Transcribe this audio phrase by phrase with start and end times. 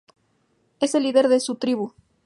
[0.79, 1.93] Es el líder de su tribu.